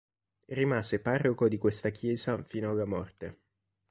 [0.47, 3.37] Rimase parroco di questa chiesa fino alla morte.